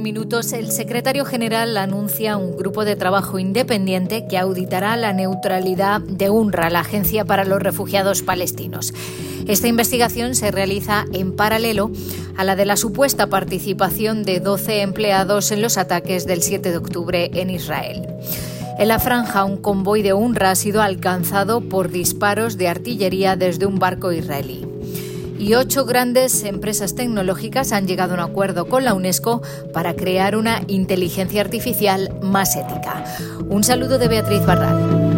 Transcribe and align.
minutos, 0.00 0.52
el 0.52 0.70
secretario 0.70 1.24
general 1.24 1.76
anuncia 1.76 2.36
un 2.36 2.56
grupo 2.56 2.84
de 2.84 2.96
trabajo 2.96 3.38
independiente 3.38 4.26
que 4.26 4.38
auditará 4.38 4.96
la 4.96 5.12
neutralidad 5.12 6.00
de 6.00 6.30
UNRWA, 6.30 6.70
la 6.70 6.80
Agencia 6.80 7.24
para 7.24 7.44
los 7.44 7.60
Refugiados 7.60 8.22
Palestinos. 8.22 8.92
Esta 9.46 9.68
investigación 9.68 10.34
se 10.34 10.50
realiza 10.50 11.04
en 11.12 11.36
paralelo 11.36 11.90
a 12.36 12.44
la 12.44 12.56
de 12.56 12.66
la 12.66 12.76
supuesta 12.76 13.28
participación 13.28 14.22
de 14.22 14.40
12 14.40 14.82
empleados 14.82 15.52
en 15.52 15.62
los 15.62 15.78
ataques 15.78 16.26
del 16.26 16.42
7 16.42 16.70
de 16.70 16.76
octubre 16.76 17.30
en 17.34 17.50
Israel. 17.50 18.06
En 18.78 18.88
la 18.88 18.98
franja, 18.98 19.44
un 19.44 19.56
convoy 19.56 20.02
de 20.02 20.14
UNRWA 20.14 20.52
ha 20.52 20.54
sido 20.54 20.82
alcanzado 20.82 21.60
por 21.60 21.90
disparos 21.90 22.56
de 22.56 22.68
artillería 22.68 23.36
desde 23.36 23.66
un 23.66 23.78
barco 23.78 24.12
israelí 24.12 24.69
y 25.40 25.54
ocho 25.54 25.86
grandes 25.86 26.44
empresas 26.44 26.94
tecnológicas 26.94 27.72
han 27.72 27.86
llegado 27.86 28.12
a 28.12 28.16
un 28.16 28.30
acuerdo 28.30 28.68
con 28.68 28.84
la 28.84 28.92
UNESCO 28.92 29.40
para 29.72 29.96
crear 29.96 30.36
una 30.36 30.62
inteligencia 30.68 31.40
artificial 31.40 32.14
más 32.20 32.56
ética. 32.56 33.04
Un 33.48 33.64
saludo 33.64 33.98
de 33.98 34.08
Beatriz 34.08 34.44
Barral. 34.44 35.10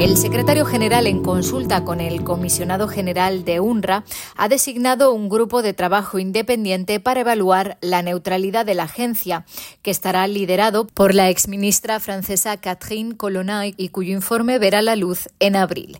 El 0.00 0.16
secretario 0.16 0.64
general, 0.64 1.06
en 1.06 1.22
consulta 1.22 1.84
con 1.84 2.00
el 2.00 2.24
comisionado 2.24 2.88
general 2.88 3.44
de 3.44 3.60
UNRWA, 3.60 4.02
ha 4.34 4.48
designado 4.48 5.12
un 5.12 5.28
grupo 5.28 5.62
de 5.62 5.74
trabajo 5.74 6.18
independiente 6.18 7.00
para 7.00 7.20
evaluar 7.20 7.76
la 7.80 8.02
neutralidad 8.02 8.66
de 8.66 8.74
la 8.74 8.84
agencia, 8.84 9.44
que 9.82 9.90
estará 9.90 10.26
liderado 10.26 10.86
por 10.86 11.14
la 11.14 11.28
exministra 11.28 12.00
francesa 12.00 12.56
Catherine 12.56 13.16
Colonna 13.16 13.66
y 13.66 13.90
cuyo 13.90 14.14
informe 14.14 14.58
verá 14.58 14.82
la 14.82 14.96
luz 14.96 15.28
en 15.38 15.54
abril. 15.54 15.98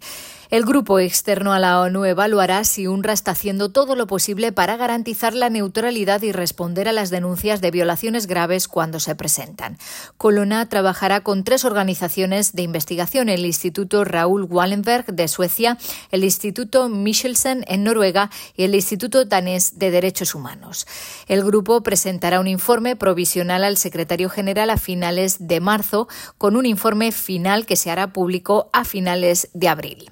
El 0.50 0.64
grupo 0.64 0.98
externo 0.98 1.52
a 1.52 1.60
la 1.60 1.80
ONU 1.80 2.04
evaluará 2.04 2.64
si 2.64 2.88
UNRWA 2.88 3.12
está 3.12 3.30
haciendo 3.30 3.68
todo 3.68 3.94
lo 3.94 4.08
posible 4.08 4.50
para 4.50 4.76
garantizar 4.76 5.32
la 5.32 5.48
neutralidad 5.48 6.22
y 6.22 6.32
responder 6.32 6.88
a 6.88 6.92
las 6.92 7.10
denuncias 7.10 7.60
de 7.60 7.70
violaciones 7.70 8.26
graves 8.26 8.66
cuando 8.66 8.98
se 8.98 9.14
presentan. 9.14 9.78
Colonna 10.16 10.68
trabajará 10.68 11.20
con 11.20 11.44
tres 11.44 11.64
organizaciones 11.64 12.52
de 12.52 12.62
investigación, 12.62 13.28
el 13.28 13.46
Instituto 13.46 14.02
Raúl 14.02 14.42
Wallenberg 14.42 15.06
de 15.14 15.28
Suecia, 15.28 15.78
el 16.10 16.24
Instituto 16.24 16.88
Michelsen 16.88 17.64
en 17.68 17.84
Noruega 17.84 18.28
y 18.56 18.64
el 18.64 18.74
Instituto 18.74 19.24
Danés 19.24 19.78
de 19.78 19.92
Derechos 19.92 20.34
Humanos. 20.34 20.84
El 21.28 21.44
grupo 21.44 21.84
presentará 21.84 22.40
un 22.40 22.48
informe 22.48 22.96
provisional 22.96 23.62
al 23.62 23.76
secretario 23.76 24.28
general 24.28 24.70
a 24.70 24.78
finales 24.78 25.46
de 25.46 25.60
marzo, 25.60 26.08
con 26.38 26.56
un 26.56 26.66
informe 26.66 27.12
final 27.12 27.66
que 27.66 27.76
se 27.76 27.92
hará 27.92 28.12
público 28.12 28.68
a 28.72 28.84
finales 28.84 29.48
de 29.54 29.68
abril. 29.68 30.10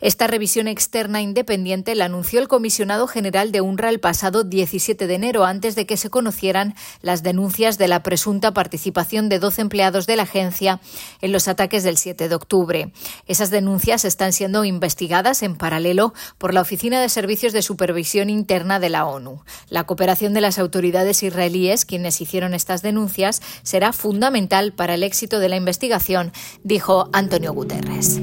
Esta 0.00 0.26
revisión 0.26 0.66
externa 0.66 1.20
independiente 1.20 1.94
la 1.94 2.06
anunció 2.06 2.40
el 2.40 2.48
comisionado 2.48 3.06
general 3.06 3.52
de 3.52 3.60
UNRWA 3.60 3.90
el 3.90 4.00
pasado 4.00 4.44
17 4.44 5.06
de 5.06 5.14
enero, 5.14 5.44
antes 5.44 5.74
de 5.74 5.84
que 5.84 5.98
se 5.98 6.08
conocieran 6.08 6.74
las 7.02 7.22
denuncias 7.22 7.76
de 7.76 7.86
la 7.86 8.02
presunta 8.02 8.54
participación 8.54 9.28
de 9.28 9.38
12 9.38 9.60
empleados 9.60 10.06
de 10.06 10.16
la 10.16 10.22
agencia 10.22 10.80
en 11.20 11.32
los 11.32 11.48
ataques 11.48 11.84
del 11.84 11.98
7 11.98 12.30
de 12.30 12.34
octubre. 12.34 12.92
Esas 13.26 13.50
denuncias 13.50 14.06
están 14.06 14.32
siendo 14.32 14.64
investigadas 14.64 15.42
en 15.42 15.56
paralelo 15.56 16.14
por 16.38 16.54
la 16.54 16.62
Oficina 16.62 16.98
de 17.00 17.10
Servicios 17.10 17.52
de 17.52 17.60
Supervisión 17.60 18.30
Interna 18.30 18.80
de 18.80 18.88
la 18.88 19.04
ONU. 19.04 19.42
La 19.68 19.84
cooperación 19.84 20.32
de 20.32 20.40
las 20.40 20.58
autoridades 20.58 21.22
israelíes, 21.22 21.84
quienes 21.84 22.20
hicieron 22.22 22.54
estas 22.54 22.80
denuncias, 22.80 23.42
será 23.62 23.92
fundamental 23.92 24.72
para 24.72 24.94
el 24.94 25.02
éxito 25.02 25.40
de 25.40 25.50
la 25.50 25.56
investigación, 25.56 26.32
dijo 26.64 27.10
Antonio 27.12 27.52
Guterres. 27.52 28.18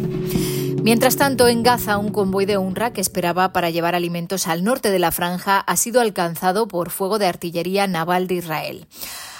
Mientras 0.87 1.17
tanto, 1.17 1.49
en 1.49 1.63
Gaza, 1.63 1.97
un 1.97 2.13
convoy 2.13 2.45
de 2.45 2.57
UNRWA 2.57 2.93
que 2.93 3.01
esperaba 3.01 3.51
para 3.51 3.69
llevar 3.69 3.93
alimentos 3.93 4.47
al 4.47 4.63
norte 4.63 4.89
de 4.89 4.99
la 4.99 5.11
franja 5.11 5.59
ha 5.59 5.75
sido 5.75 5.99
alcanzado 5.99 6.69
por 6.69 6.91
fuego 6.91 7.19
de 7.19 7.25
artillería 7.25 7.87
naval 7.87 8.27
de 8.27 8.35
Israel. 8.35 8.87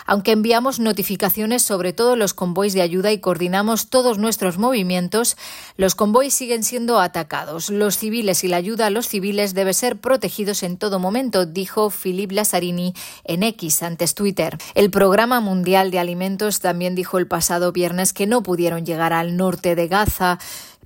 Aunque 0.06 0.34
enviamos 0.34 0.80
notificaciones 0.80 1.64
sobre 1.64 1.94
todos 1.94 2.18
los 2.18 2.34
convoys 2.34 2.74
de 2.74 2.82
ayuda 2.82 3.14
y 3.14 3.20
coordinamos 3.20 3.90
todos 3.90 4.18
nuestros 4.18 4.58
movimientos, 4.58 5.38
los 5.78 5.96
convoys 5.96 6.34
siguen 6.34 6.66
siendo 6.66 7.00
atacados. 7.00 7.70
Los 7.70 7.98
civiles 7.98 8.44
y 8.44 8.50
la 8.50 8.58
ayuda 8.58 8.88
a 8.88 8.90
los 8.90 9.08
civiles 9.08 9.54
debe 9.54 9.74
ser 9.74 9.98
protegidos 10.00 10.64
en 10.64 10.78
todo 10.78 11.00
momento, 11.00 11.46
dijo 11.46 11.90
Philippe 11.90 12.36
Lazzarini 12.36 12.94
en 13.24 13.44
X 13.44 13.84
antes 13.84 14.16
Twitter. 14.16 14.58
El 14.76 14.92
Programa 14.92 15.40
Mundial 15.40 15.92
de 15.92 16.00
Alimentos 16.00 16.60
también 16.60 16.94
dijo 16.94 17.18
el 17.18 17.28
pasado 17.28 17.72
viernes 17.72 18.12
que 18.12 18.28
no 18.28 18.44
pudieron 18.44 18.86
llegar 18.86 19.14
al 19.14 19.38
norte 19.38 19.76
de 19.76 19.88
Gaza 19.88 20.40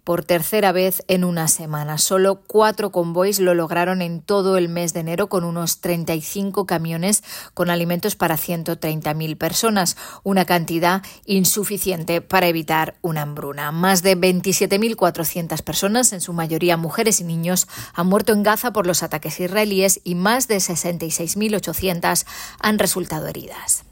por 0.04 0.26
tercera 0.26 0.72
vez 0.72 1.04
en 1.08 1.24
una 1.24 1.48
semana. 1.48 1.98
Solo 1.98 2.42
cuatro 2.48 2.92
convoys 2.92 3.40
lo 3.40 3.54
lograron 3.54 4.02
en 4.02 4.22
todo 4.22 4.58
el 4.58 4.70
mes 4.70 4.94
de 4.94 5.02
enero 5.02 5.30
con 5.30 5.44
unos 5.44 5.80
35 5.82 6.66
camiones 6.66 7.24
con 7.54 7.70
alimentos 7.70 8.16
para 8.16 8.38
130.000 8.38 9.38
personas, 9.38 9.98
una 10.24 10.46
cantidad 10.46 11.04
insuficiente 11.26 12.22
para 12.22 12.48
evitar 12.48 12.96
una 13.02 13.22
hambruna. 13.22 13.72
Más 13.72 14.04
de 14.04 14.18
27.400 14.18 15.62
personas, 15.64 16.14
en 16.14 16.22
su 16.22 16.34
mayoría 16.34 16.78
mujeres 16.78 17.22
y 17.22 17.24
niños, 17.24 17.68
han 17.94 18.08
muerto 18.08 18.34
en 18.34 18.44
Gaza 18.44 18.74
por 18.74 18.88
los 18.88 19.04
ataques 19.04 19.40
israelíes 19.40 20.02
y 20.04 20.16
más 20.16 20.48
de 20.48 20.58
66.800 20.58 22.26
han 22.60 22.80
resultado 22.80 23.28
heridas. 23.28 23.84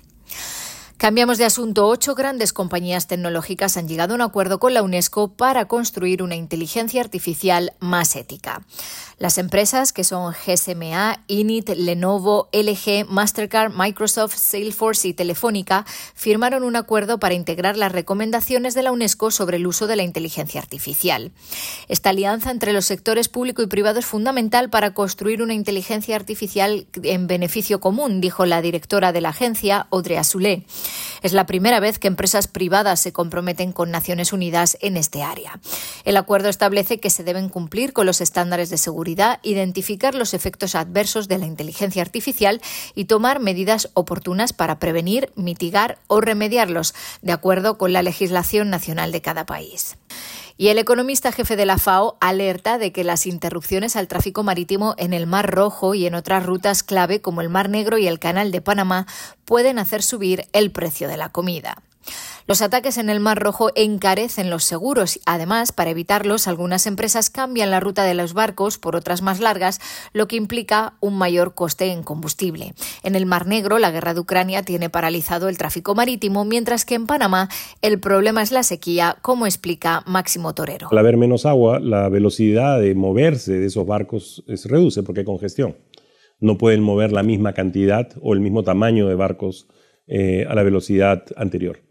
Cambiamos 1.00 1.38
de 1.38 1.46
asunto. 1.46 1.88
Ocho 1.88 2.14
grandes 2.14 2.52
compañías 2.52 3.08
tecnológicas 3.08 3.78
han 3.78 3.88
llegado 3.88 4.12
a 4.12 4.16
un 4.16 4.22
acuerdo 4.22 4.60
con 4.60 4.74
la 4.74 4.84
UNESCO 4.84 5.30
para 5.30 5.64
construir 5.64 6.22
una 6.22 6.36
inteligencia 6.36 7.00
artificial 7.00 7.72
más 7.80 8.18
ética. 8.18 8.64
Las 9.18 9.38
empresas, 9.38 9.94
que 9.94 10.04
son 10.04 10.34
GSMA, 10.34 11.24
Init, 11.28 11.70
Lenovo, 11.70 12.50
LG, 12.52 13.06
Mastercard, 13.10 13.74
Microsoft, 13.74 14.36
Salesforce 14.36 15.10
y 15.10 15.14
Telefónica, 15.14 15.86
firmaron 16.16 16.64
un 16.64 16.76
acuerdo 16.76 17.18
para 17.18 17.34
integrar 17.34 17.78
las 17.78 17.94
recomendaciones 17.94 18.76
de 18.76 18.84
la 18.84 18.92
UNESCO 18.92 19.32
sobre 19.32 19.56
el 19.56 19.68
uso 19.68 19.88
de 19.88 19.96
la 19.96 20.04
inteligencia 20.04 20.60
artificial. 20.60 21.32
Esta 21.88 22.10
alianza 22.10 22.52
entre 22.52 22.74
los 22.74 22.86
sectores 22.86 23.30
público 23.30 23.62
y 23.62 23.68
privado 23.68 24.00
es 24.00 24.06
fundamental 24.06 24.70
para 24.70 24.94
construir 24.94 25.42
una 25.42 25.54
inteligencia 25.54 26.18
artificial 26.18 26.88
en 27.04 27.28
beneficio 27.28 27.80
común, 27.80 28.20
dijo 28.20 28.46
la 28.46 28.62
directora 28.62 29.14
de 29.14 29.22
la 29.22 29.30
agencia, 29.30 29.88
Audrey 29.92 30.18
Azoulay. 30.18 30.66
Es 31.22 31.34
la 31.34 31.46
primera 31.46 31.80
vez 31.80 32.00
que 32.00 32.08
empresas 32.08 32.48
privadas 32.48 33.00
se 33.00 33.14
comprometen 33.14 33.72
con 33.72 33.92
Naciones 33.92 34.34
Unidas 34.34 34.78
en 34.82 34.98
este 34.98 35.24
área. 35.24 35.60
El 36.06 36.18
acuerdo 36.18 36.50
establece 36.50 37.00
que 37.00 37.10
se 37.10 37.24
deben 37.24 37.50
cumplir 37.50 37.94
con 37.94 38.06
los 38.06 38.22
estándares 38.22 38.70
de 38.70 38.78
seguridad 38.78 39.40
identificar 39.44 40.16
los 40.16 40.34
efectos 40.34 40.76
adversos 40.76 41.28
de 41.28 41.38
la 41.38 41.46
inteligencia 41.46 42.02
artificial 42.02 42.62
y 42.96 43.06
tomar 43.06 43.40
medidas 43.40 43.90
oportunas 43.94 44.54
para 44.54 44.80
prevenir, 44.80 45.32
mitigar 45.36 46.00
o 46.08 46.22
remediarlos, 46.22 46.94
de 47.22 47.32
acuerdo 47.32 47.78
con 47.78 47.94
la 47.94 48.04
legislación 48.04 48.70
nacional 48.70 49.12
de 49.12 49.22
cada 49.22 49.46
país. 49.46 49.98
Y 50.62 50.68
el 50.68 50.78
economista 50.78 51.32
jefe 51.32 51.56
de 51.56 51.66
la 51.66 51.78
FAO 51.78 52.18
alerta 52.20 52.78
de 52.78 52.92
que 52.92 53.06
las 53.06 53.26
interrupciones 53.28 53.96
al 53.96 54.10
tráfico 54.10 54.44
marítimo 54.44 54.94
en 54.98 55.14
el 55.14 55.26
Mar 55.26 55.50
Rojo 55.50 55.96
y 55.96 56.06
en 56.06 56.16
otras 56.16 56.46
rutas 56.46 56.84
clave 56.84 57.22
como 57.22 57.40
el 57.40 57.48
Mar 57.48 57.70
Negro 57.70 57.98
y 57.98 58.08
el 58.08 58.20
Canal 58.20 58.52
de 58.52 58.60
Panamá 58.60 59.08
pueden 59.46 59.80
hacer 59.80 60.04
subir 60.04 60.50
el 60.52 60.70
precio 60.72 61.08
de 61.08 61.16
la 61.16 61.30
comida. 61.30 61.78
Los 62.50 62.64
ataques 62.64 62.98
en 62.98 63.10
el 63.10 63.20
Mar 63.20 63.38
Rojo 63.38 63.70
encarecen 63.76 64.50
los 64.50 64.64
seguros. 64.64 65.20
Además, 65.28 65.72
para 65.72 65.92
evitarlos, 65.92 66.48
algunas 66.48 66.88
empresas 66.88 67.30
cambian 67.30 67.70
la 67.70 67.80
ruta 67.80 68.04
de 68.04 68.16
los 68.16 68.34
barcos 68.34 68.80
por 68.80 68.96
otras 68.96 69.22
más 69.22 69.40
largas, 69.40 69.80
lo 70.14 70.28
que 70.28 70.36
implica 70.36 70.94
un 71.00 71.16
mayor 71.16 71.54
coste 71.54 71.92
en 71.92 72.02
combustible. 72.02 72.74
En 73.04 73.16
el 73.16 73.28
Mar 73.28 73.46
Negro, 73.46 73.78
la 73.78 73.92
guerra 73.92 74.16
de 74.16 74.22
Ucrania 74.22 74.64
tiene 74.64 74.90
paralizado 74.90 75.48
el 75.48 75.60
tráfico 75.60 75.94
marítimo, 75.94 76.44
mientras 76.44 76.86
que 76.86 76.96
en 76.96 77.06
Panamá 77.06 77.50
el 77.84 78.00
problema 78.00 78.42
es 78.42 78.52
la 78.52 78.64
sequía, 78.64 79.18
como 79.22 79.46
explica 79.46 80.02
Máximo 80.08 80.56
Torero. 80.56 80.88
Al 80.90 80.98
haber 80.98 81.18
menos 81.18 81.46
agua, 81.46 81.80
la 81.80 82.10
velocidad 82.10 82.80
de 82.80 82.96
moverse 82.96 83.60
de 83.60 83.68
esos 83.68 83.86
barcos 83.86 84.44
se 84.48 84.68
reduce 84.68 85.04
porque 85.04 85.20
hay 85.20 85.26
congestión. 85.26 85.78
No 86.40 86.58
pueden 86.58 86.82
mover 86.82 87.12
la 87.12 87.22
misma 87.22 87.54
cantidad 87.54 88.10
o 88.22 88.34
el 88.34 88.40
mismo 88.40 88.64
tamaño 88.64 89.08
de 89.08 89.14
barcos 89.14 89.68
eh, 90.08 90.48
a 90.50 90.56
la 90.56 90.64
velocidad 90.64 91.24
anterior. 91.36 91.82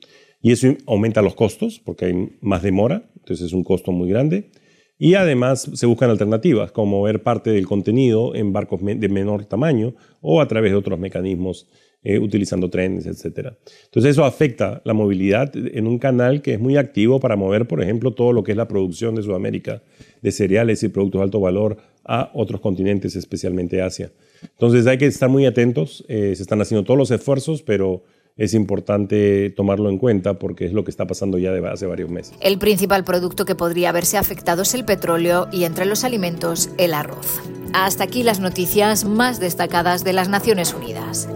Y 0.41 0.53
eso 0.53 0.69
aumenta 0.87 1.23
los 1.23 1.35
costos 1.35 1.81
porque 1.85 2.07
hay 2.07 2.29
más 2.41 2.63
demora, 2.63 3.11
entonces 3.17 3.47
es 3.47 3.53
un 3.53 3.65
costo 3.65 3.93
muy 3.93 4.09
grande. 4.09 4.51
Y 5.01 5.15
además 5.15 5.71
se 5.75 5.87
buscan 5.87 6.11
alternativas, 6.11 6.73
como 6.73 6.99
mover 6.99 7.23
parte 7.23 7.51
del 7.51 7.67
contenido 7.67 8.35
en 8.35 8.53
barcos 8.53 8.81
de 8.83 9.09
menor 9.09 9.45
tamaño 9.45 9.95
o 10.21 10.41
a 10.41 10.49
través 10.49 10.73
de 10.73 10.77
otros 10.77 10.99
mecanismos, 10.99 11.69
eh, 12.03 12.19
utilizando 12.19 12.71
trenes, 12.71 13.07
etc. 13.07 13.55
Entonces 13.87 14.13
eso 14.13 14.25
afecta 14.25 14.83
la 14.85 14.95
movilidad 14.95 15.53
en 15.57 15.87
un 15.87 15.99
canal 15.99 16.43
que 16.43 16.55
es 16.55 16.61
muy 16.61 16.77
activo 16.77 17.19
para 17.19 17.35
mover, 17.37 17.67
por 17.67 17.83
ejemplo, 17.83 18.13
todo 18.13 18.33
lo 18.33 18.45
que 18.45 18.53
es 18.53 18.57
la 18.57 18.69
producción 18.69 19.15
de 19.17 19.23
Sudamérica 19.23 19.83
de 20.23 20.31
cereales 20.33 20.83
y 20.85 20.89
productos 20.89 21.21
de 21.21 21.25
alto 21.25 21.41
valor 21.41 21.77
a 22.05 22.31
otros 22.35 22.61
continentes, 22.61 23.17
especialmente 23.17 23.83
Asia. 23.83 24.13
Entonces 24.43 24.87
hay 24.87 24.99
que 24.99 25.07
estar 25.07 25.29
muy 25.29 25.45
atentos, 25.45 26.05
eh, 26.09 26.35
se 26.37 26.43
están 26.43 26.61
haciendo 26.61 26.85
todos 26.85 26.99
los 26.99 27.11
esfuerzos, 27.11 27.63
pero 27.63 28.05
es 28.39 28.55
importante 28.55 29.51
tomarlo 29.51 29.91
en 29.91 29.99
cuenta 29.99 30.39
porque 30.39 30.65
es 30.65 30.73
lo 30.73 30.85
que 30.85 30.91
está 30.91 31.07
pasando 31.07 31.39
ya 31.39 31.53
de 31.53 31.69
hace 31.69 31.87
varios 31.87 32.09
meses. 32.09 32.35
El 32.41 32.59
principal 32.59 33.05
producto 33.05 33.45
que 33.45 33.57
podría 33.57 33.91
haberse 33.91 34.17
afectado 34.17 34.63
es 34.63 34.75
el 34.75 34.85
petróleo 34.85 35.49
y 35.53 35.65
entre 35.65 35.85
los 35.85 36.05
alimentos 36.05 36.71
el 36.79 36.95
arroz. 36.95 37.41
Hasta 37.75 38.05
aquí 38.05 38.23
las 38.23 38.41
noticias 38.41 39.05
más 39.05 39.41
destacadas 39.41 40.05
de 40.05 40.13
las 40.13 40.29
Naciones 40.29 40.73
Unidas. 40.73 41.29